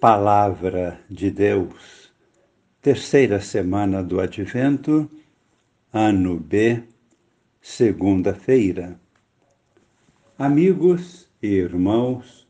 Palavra 0.00 1.00
de 1.10 1.28
Deus, 1.28 2.12
terceira 2.80 3.40
semana 3.40 4.00
do 4.00 4.20
Advento, 4.20 5.10
ano 5.92 6.38
B, 6.38 6.84
segunda-feira. 7.60 8.96
Amigos 10.38 11.28
e 11.42 11.48
irmãos, 11.48 12.46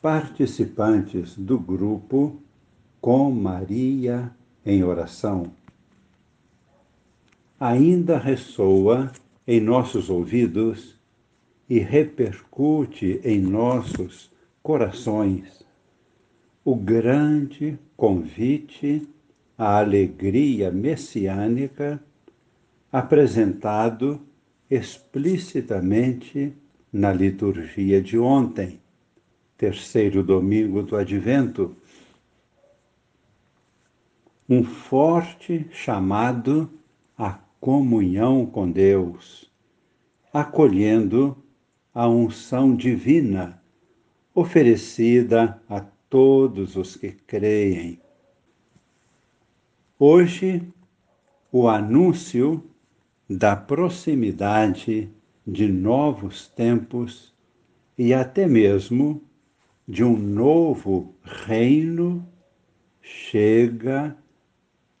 participantes 0.00 1.36
do 1.36 1.58
grupo 1.58 2.40
Com 2.98 3.30
Maria 3.30 4.34
em 4.64 4.82
Oração, 4.82 5.52
ainda 7.60 8.16
ressoa 8.16 9.12
em 9.46 9.60
nossos 9.60 10.08
ouvidos 10.08 10.98
e 11.68 11.78
repercute 11.78 13.20
em 13.22 13.38
nossos 13.38 14.32
corações 14.62 15.67
o 16.70 16.76
grande 16.76 17.78
convite 17.96 19.08
à 19.56 19.78
alegria 19.78 20.70
messiânica 20.70 21.98
apresentado 22.92 24.20
explicitamente 24.70 26.54
na 26.92 27.10
liturgia 27.10 28.02
de 28.02 28.18
ontem, 28.18 28.78
terceiro 29.56 30.22
domingo 30.22 30.82
do 30.82 30.94
Advento. 30.94 31.74
Um 34.46 34.62
forte 34.62 35.66
chamado 35.72 36.70
à 37.16 37.38
comunhão 37.58 38.44
com 38.44 38.70
Deus, 38.70 39.50
acolhendo 40.30 41.34
a 41.94 42.06
unção 42.06 42.76
divina 42.76 43.58
oferecida 44.34 45.58
a 45.66 45.80
todos 46.08 46.76
os 46.76 46.96
que 46.96 47.12
creem. 47.12 48.00
Hoje, 49.98 50.62
o 51.50 51.68
anúncio 51.68 52.64
da 53.28 53.56
proximidade 53.56 55.10
de 55.46 55.66
novos 55.70 56.48
tempos 56.48 57.34
e 57.96 58.14
até 58.14 58.46
mesmo 58.46 59.22
de 59.86 60.04
um 60.04 60.16
novo 60.16 61.14
reino 61.22 62.26
chega 63.00 64.16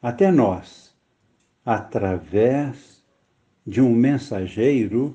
até 0.00 0.30
nós 0.30 0.96
através 1.64 3.04
de 3.66 3.82
um 3.82 3.94
mensageiro 3.94 5.14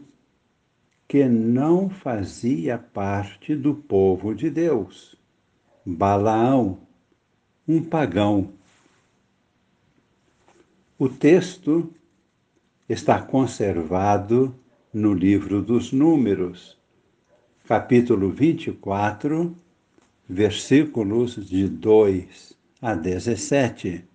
que 1.08 1.26
não 1.28 1.90
fazia 1.90 2.78
parte 2.78 3.56
do 3.56 3.74
povo 3.74 4.36
de 4.36 4.52
Deus. 4.52 5.23
Balaão, 5.86 6.80
um 7.68 7.84
pagão. 7.84 8.54
O 10.98 11.10
texto 11.10 11.94
está 12.88 13.22
conservado 13.22 14.56
no 14.94 15.14
livro 15.14 15.62
dos 15.62 15.92
Números, 15.92 16.80
capítulo 17.68 18.30
24, 18.30 19.54
versículos 20.30 21.36
de 21.50 21.68
2 21.68 22.58
a 22.82 22.96
17. 22.96 24.06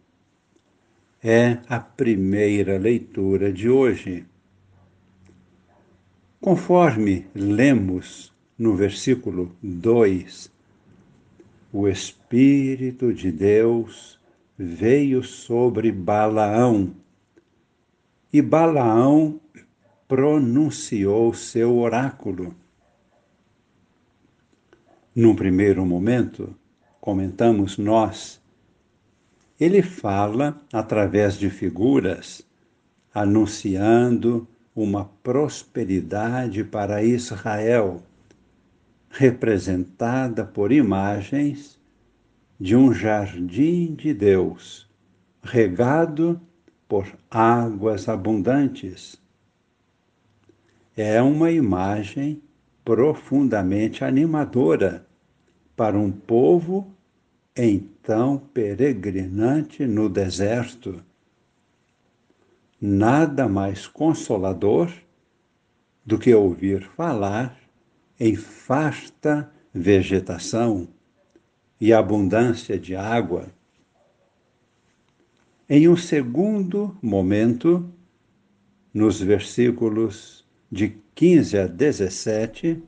É 1.22 1.58
a 1.68 1.78
primeira 1.78 2.78
leitura 2.78 3.52
de 3.52 3.68
hoje. 3.68 4.24
Conforme 6.40 7.26
lemos 7.34 8.32
no 8.58 8.74
versículo 8.74 9.54
2, 9.62 10.56
o 11.80 11.86
Espírito 11.86 13.14
de 13.14 13.30
Deus 13.30 14.18
veio 14.58 15.22
sobre 15.22 15.92
Balaão 15.92 16.92
e 18.32 18.42
Balaão 18.42 19.40
pronunciou 20.08 21.32
seu 21.32 21.78
oráculo. 21.78 22.52
Num 25.14 25.36
primeiro 25.36 25.86
momento, 25.86 26.52
comentamos 27.00 27.78
nós, 27.78 28.40
ele 29.60 29.80
fala 29.80 30.60
através 30.72 31.38
de 31.38 31.48
figuras, 31.48 32.44
anunciando 33.14 34.48
uma 34.74 35.04
prosperidade 35.22 36.64
para 36.64 37.04
Israel 37.04 38.02
representada 39.10 40.44
por 40.44 40.72
imagens 40.72 41.80
de 42.60 42.76
um 42.76 42.92
jardim 42.92 43.94
de 43.94 44.12
Deus, 44.12 44.88
regado 45.42 46.40
por 46.88 47.06
águas 47.30 48.08
abundantes. 48.08 49.20
É 50.96 51.22
uma 51.22 51.50
imagem 51.50 52.42
profundamente 52.84 54.04
animadora 54.04 55.06
para 55.76 55.96
um 55.96 56.10
povo 56.10 56.92
então 57.56 58.38
peregrinante 58.38 59.84
no 59.86 60.08
deserto. 60.08 61.02
Nada 62.80 63.48
mais 63.48 63.86
consolador 63.86 64.92
do 66.04 66.18
que 66.18 66.32
ouvir 66.32 66.82
falar 66.96 67.57
em 68.18 68.34
vasta 68.34 69.50
vegetação 69.72 70.88
e 71.80 71.92
abundância 71.92 72.78
de 72.78 72.96
água. 72.96 73.46
Em 75.68 75.88
um 75.88 75.96
segundo 75.96 76.96
momento, 77.00 77.88
nos 78.92 79.20
versículos 79.20 80.44
de 80.70 80.96
15 81.14 81.58
a 81.58 81.66
17, 81.66 82.82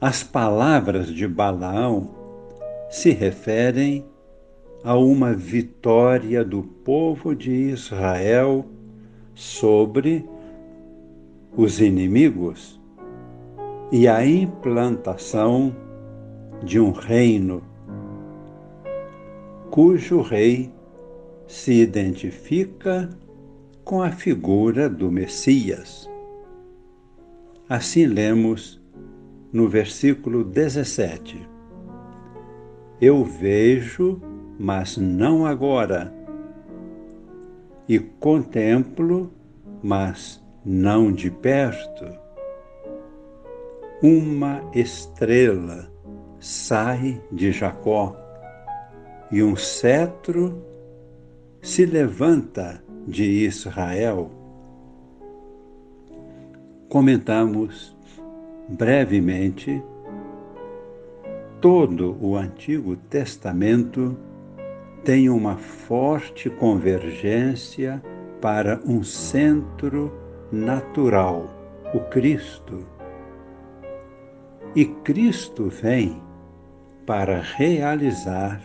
as 0.00 0.22
palavras 0.22 1.08
de 1.08 1.28
Balaão 1.28 2.14
se 2.90 3.10
referem 3.10 4.04
a 4.82 4.96
uma 4.96 5.34
vitória 5.34 6.42
do 6.42 6.62
povo 6.62 7.34
de 7.34 7.52
Israel 7.52 8.66
sobre 9.34 10.24
os 11.54 11.80
inimigos 11.80 12.79
e 13.92 14.06
a 14.06 14.24
implantação 14.24 15.74
de 16.62 16.78
um 16.78 16.92
reino 16.92 17.62
cujo 19.70 20.20
rei 20.20 20.72
se 21.46 21.72
identifica 21.72 23.10
com 23.84 24.02
a 24.02 24.10
figura 24.10 24.88
do 24.88 25.10
Messias. 25.10 26.08
Assim 27.68 28.06
lemos 28.06 28.80
no 29.52 29.68
versículo 29.68 30.44
17: 30.44 31.48
Eu 33.00 33.24
vejo, 33.24 34.20
mas 34.58 34.96
não 34.96 35.44
agora, 35.44 36.12
e 37.88 37.98
contemplo, 37.98 39.32
mas 39.82 40.40
não 40.64 41.12
de 41.12 41.30
perto 41.30 42.29
uma 44.02 44.62
estrela 44.74 45.90
sai 46.38 47.20
de 47.30 47.52
Jacó 47.52 48.16
e 49.30 49.42
um 49.42 49.54
cetro 49.54 50.64
se 51.60 51.84
levanta 51.84 52.82
de 53.06 53.24
Israel. 53.24 54.30
Comentamos 56.88 57.94
brevemente 58.68 59.82
todo 61.60 62.16
o 62.20 62.36
Antigo 62.36 62.96
Testamento 62.96 64.16
tem 65.04 65.28
uma 65.28 65.56
forte 65.56 66.48
convergência 66.48 68.02
para 68.40 68.80
um 68.86 69.02
centro 69.02 70.12
natural, 70.50 71.48
o 71.94 72.00
Cristo 72.00 72.86
e 74.74 74.84
Cristo 74.84 75.68
vem 75.68 76.22
para 77.04 77.40
realizar 77.40 78.62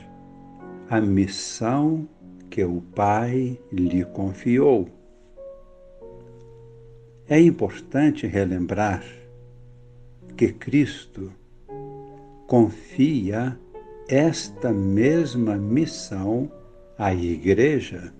a 0.89 1.01
missão 1.01 2.07
que 2.49 2.63
o 2.63 2.81
Pai 2.93 3.59
lhe 3.71 4.05
confiou. 4.05 4.87
É 7.27 7.39
importante 7.39 8.27
relembrar 8.27 9.03
que 10.37 10.53
Cristo 10.53 11.31
confia 12.45 13.57
esta 14.07 14.71
mesma 14.71 15.55
missão 15.55 16.51
à 16.99 17.15
Igreja 17.15 18.13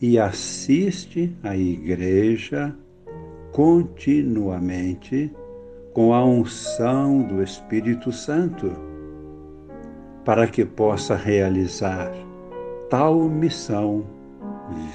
e 0.00 0.16
assiste 0.16 1.36
a 1.42 1.56
Igreja 1.56 2.72
continuamente 3.50 5.32
com 5.92 6.14
a 6.14 6.24
unção 6.24 7.22
do 7.22 7.42
Espírito 7.42 8.12
Santo, 8.12 8.70
para 10.24 10.46
que 10.46 10.64
possa 10.64 11.16
realizar 11.16 12.12
tal 12.88 13.28
missão 13.28 14.04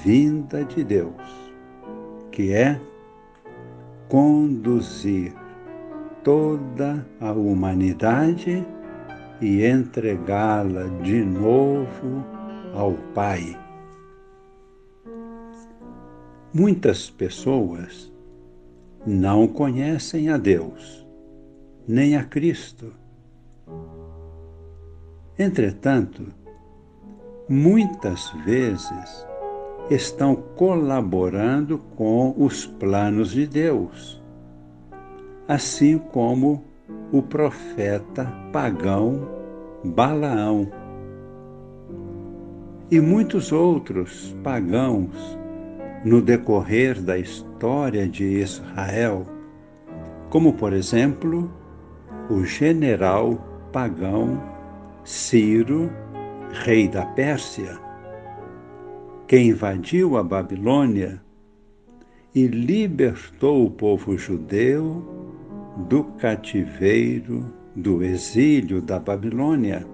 vinda 0.02 0.64
de 0.64 0.82
Deus, 0.82 1.52
que 2.30 2.52
é 2.52 2.80
conduzir 4.08 5.34
toda 6.22 7.06
a 7.20 7.32
humanidade 7.32 8.66
e 9.40 9.64
entregá-la 9.64 10.84
de 11.02 11.22
novo 11.22 12.24
ao 12.74 12.92
Pai. 13.14 13.58
Muitas 16.54 17.10
pessoas 17.10 18.10
não 19.06 19.46
conhecem 19.46 20.28
a 20.28 20.36
Deus, 20.36 21.06
nem 21.86 22.16
a 22.16 22.24
Cristo. 22.24 22.92
Entretanto, 25.38 26.26
muitas 27.48 28.30
vezes 28.44 29.26
estão 29.88 30.34
colaborando 30.34 31.78
com 31.96 32.34
os 32.36 32.66
planos 32.66 33.30
de 33.30 33.46
Deus, 33.46 34.20
assim 35.46 35.98
como 35.98 36.64
o 37.12 37.22
profeta 37.22 38.24
pagão 38.52 39.28
Balaão 39.84 40.68
e 42.90 43.00
muitos 43.00 43.52
outros 43.52 44.34
pagãos 44.42 45.38
no 46.04 46.20
decorrer 46.20 47.00
da 47.00 47.18
história 47.18 48.08
de 48.08 48.24
Israel, 48.24 49.26
como 50.30 50.52
por 50.52 50.72
exemplo 50.72 51.50
o 52.30 52.44
general 52.44 53.36
pagão 53.72 54.40
Ciro, 55.04 55.90
rei 56.64 56.88
da 56.88 57.06
Pérsia, 57.06 57.78
que 59.28 59.38
invadiu 59.38 60.16
a 60.16 60.22
Babilônia 60.22 61.22
e 62.34 62.46
libertou 62.46 63.64
o 63.64 63.70
povo 63.70 64.18
judeu 64.18 65.02
do 65.88 66.04
cativeiro, 66.18 67.44
do 67.74 68.02
exílio 68.02 68.82
da 68.82 68.98
Babilônia. 68.98 69.86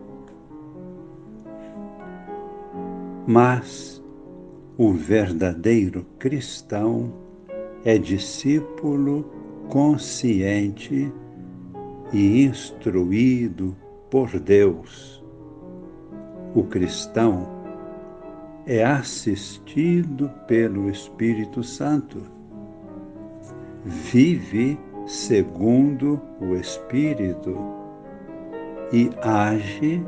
Mas 3.26 4.01
o 4.82 4.93
verdadeiro 4.93 6.05
cristão 6.19 7.12
é 7.84 7.96
discípulo 7.96 9.25
consciente 9.69 11.12
e 12.12 12.44
instruído 12.44 13.76
por 14.11 14.40
Deus. 14.40 15.25
O 16.52 16.64
cristão 16.64 17.49
é 18.67 18.82
assistido 18.82 20.29
pelo 20.49 20.90
Espírito 20.90 21.62
Santo. 21.62 22.20
Vive 23.84 24.76
segundo 25.06 26.20
o 26.40 26.56
Espírito 26.56 27.56
e 28.93 29.08
age 29.23 30.05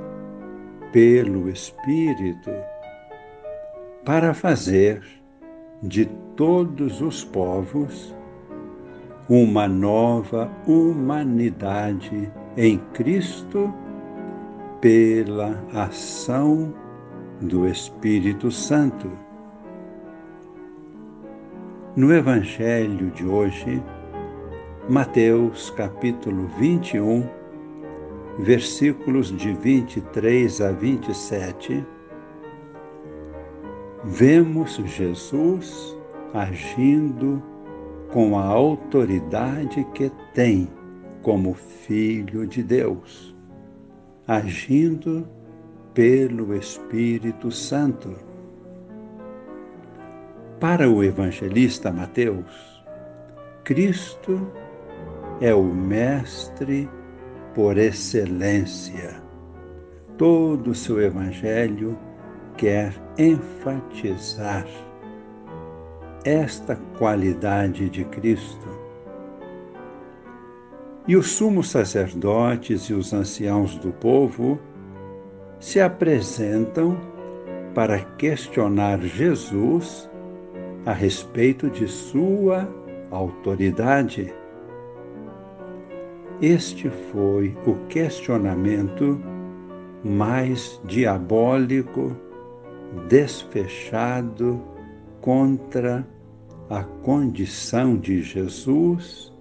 pelo 0.91 1.49
Espírito 1.49 2.51
para 4.05 4.35
fazer 4.35 5.03
de 5.83 6.05
todos 6.37 7.01
os 7.01 7.25
povos 7.25 8.15
uma 9.29 9.67
nova 9.67 10.51
humanidade 10.67 12.31
em 12.57 12.79
Cristo 12.93 13.73
pela 14.81 15.59
ação 15.73 16.75
do 17.41 17.67
Espírito 17.67 18.51
Santo. 18.51 19.11
No 21.97 22.13
Evangelho 22.13 23.11
de 23.13 23.25
hoje, 23.25 23.83
Mateus 24.89 25.71
capítulo 25.71 26.49
21, 26.59 27.27
versículos 28.41 29.35
de 29.35 29.55
23 29.55 30.61
a 30.61 30.73
27, 30.73 31.87
vemos 34.05 34.77
Jesus 34.85 35.97
agindo 36.33 37.43
com 38.13 38.39
a 38.39 38.45
autoridade 38.45 39.85
que 39.95 40.11
tem 40.35 40.69
como 41.23 41.55
Filho 41.55 42.47
de 42.47 42.63
Deus, 42.63 43.35
agindo 44.27 45.27
pelo 45.95 46.55
Espírito 46.55 47.51
Santo. 47.51 48.15
Para 50.61 50.89
o 50.89 51.03
evangelista 51.03 51.91
Mateus, 51.91 52.85
Cristo 53.65 54.47
é 55.41 55.55
o 55.55 55.65
Mestre 55.65 56.89
por 57.55 57.79
excelência. 57.79 59.23
Todo 60.19 60.71
o 60.71 60.75
seu 60.75 61.01
evangelho 61.01 61.99
quer 62.57 62.95
enfatizar 63.19 64.67
esta 66.25 66.77
qualidade 66.99 67.89
de 67.91 68.05
Cristo. 68.05 68.69
E 71.07 71.17
os 71.17 71.33
sumos 71.33 71.71
sacerdotes 71.71 72.85
e 72.85 72.95
os 72.95 73.13
anciãos 73.13 73.77
do 73.77 73.93
povo 73.93 74.59
se 75.61 75.81
apresentam 75.81 76.99
para 77.75 77.99
questionar 78.17 79.01
Jesus 79.01 80.09
a 80.87 80.93
respeito 80.93 81.69
de 81.69 81.87
sua 81.89 82.69
autoridade. 83.11 84.33
Este 86.41 86.91
foi 87.11 87.57
o 87.67 87.75
questionamento 87.89 89.21
mais 90.03 90.81
diabólico 90.85 92.15
desfechado 93.09 94.61
contra 95.21 96.07
a 96.69 96.83
condição 96.83 97.97
de 97.97 98.23
Jesus 98.23 99.33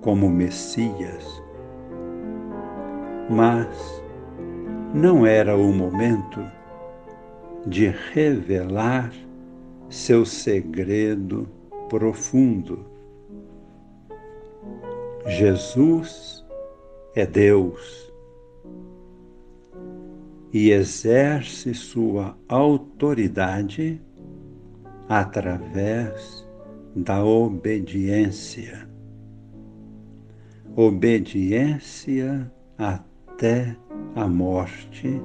como 0.00 0.28
Messias. 0.28 1.42
Mas 3.30 4.02
não 4.94 5.26
era 5.26 5.56
o 5.56 5.72
momento 5.72 6.44
de 7.66 7.88
revelar 8.12 9.12
seu 9.88 10.24
segredo 10.26 11.48
profundo. 11.88 12.84
Jesus 15.26 16.44
é 17.14 17.24
Deus 17.24 18.12
e 20.54 20.70
exerce 20.70 21.74
sua 21.74 22.38
autoridade 22.48 24.00
através 25.08 26.48
da 26.94 27.24
obediência. 27.24 28.88
Obediência 30.76 32.48
até 32.78 33.76
a 34.14 34.28
morte 34.28 35.20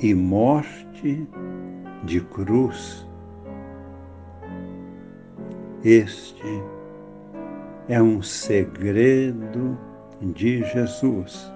e 0.00 0.12
morte 0.12 1.24
de 2.04 2.20
cruz. 2.22 3.08
Este 5.84 6.42
é 7.88 8.02
um 8.02 8.20
segredo 8.20 9.78
de 10.20 10.64
Jesus 10.64 11.52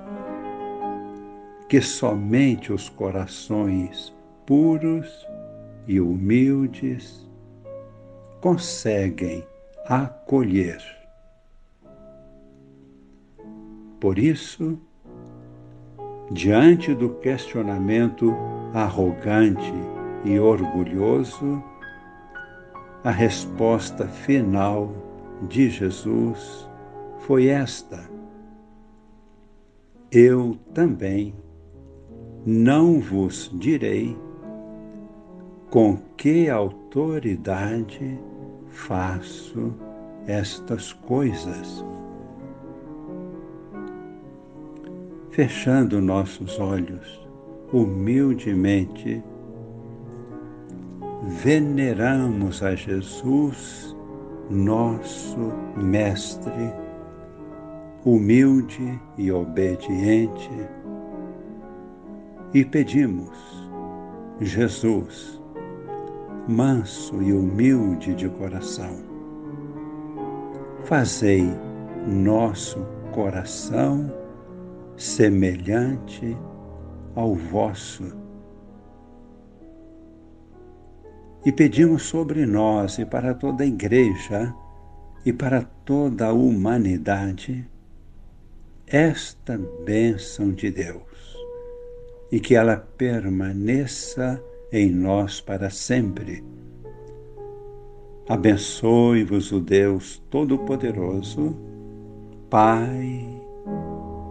que 1.68 1.80
somente 1.80 2.72
os 2.72 2.88
corações 2.88 4.14
puros 4.46 5.26
e 5.88 6.00
humildes 6.00 7.28
conseguem 8.40 9.44
acolher. 9.88 10.80
Por 13.98 14.18
isso, 14.18 14.78
diante 16.30 16.94
do 16.94 17.14
questionamento 17.14 18.32
arrogante 18.72 19.72
e 20.24 20.38
orgulhoso, 20.38 21.62
a 23.02 23.10
resposta 23.10 24.06
final 24.06 24.92
de 25.48 25.70
Jesus 25.70 26.68
foi 27.20 27.46
esta: 27.46 28.08
Eu 30.12 30.58
também 30.74 31.34
não 32.46 33.00
vos 33.00 33.50
direi 33.54 34.16
com 35.70 35.98
que 36.16 36.48
autoridade 36.48 38.18
faço 38.70 39.74
estas 40.26 40.92
coisas. 40.92 41.84
fechando 45.36 46.00
nossos 46.00 46.58
olhos, 46.58 47.28
humildemente, 47.70 49.22
veneramos 51.44 52.62
a 52.62 52.74
Jesus, 52.74 53.94
nosso 54.48 55.52
Mestre, 55.76 56.72
humilde 58.02 58.98
e 59.18 59.30
obediente, 59.30 60.50
e 62.56 62.64
pedimos, 62.64 63.36
Jesus, 64.40 65.38
manso 66.48 67.20
e 67.22 67.30
humilde 67.30 68.14
de 68.14 68.30
coração, 68.30 68.96
fazei 70.84 71.44
nosso 72.06 72.78
coração 73.12 74.10
semelhante 74.96 76.34
ao 77.14 77.34
vosso. 77.34 78.16
E 81.44 81.52
pedimos 81.52 82.04
sobre 82.04 82.46
nós 82.46 82.98
e 82.98 83.04
para 83.04 83.34
toda 83.34 83.64
a 83.64 83.66
Igreja 83.66 84.54
e 85.26 85.30
para 85.30 85.60
toda 85.84 86.28
a 86.28 86.32
humanidade 86.32 87.68
esta 88.86 89.60
bênção 89.84 90.52
de 90.52 90.70
Deus 90.70 91.15
e 92.30 92.40
que 92.40 92.54
ela 92.54 92.76
permaneça 92.96 94.42
em 94.72 94.90
nós 94.90 95.40
para 95.40 95.70
sempre. 95.70 96.44
Abençoe-vos 98.28 99.52
o 99.52 99.60
Deus 99.60 100.20
Todo-Poderoso, 100.30 101.56
Pai 102.50 103.24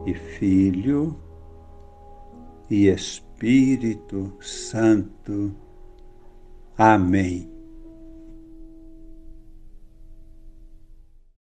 e 0.05 0.13
Filho 0.13 1.15
e 2.69 2.87
Espírito 2.87 4.33
Santo. 4.41 5.55
Amém. 6.77 7.54